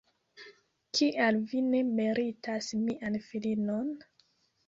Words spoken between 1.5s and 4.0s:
vi ne meritas mian filinon?